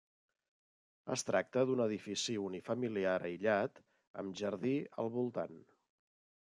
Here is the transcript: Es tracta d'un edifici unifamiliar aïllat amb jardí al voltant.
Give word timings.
Es 1.15 1.23
tracta 1.27 1.65
d'un 1.71 1.83
edifici 1.85 2.39
unifamiliar 2.45 3.15
aïllat 3.29 3.81
amb 4.23 4.37
jardí 4.43 4.77
al 5.05 5.17
voltant. 5.21 5.65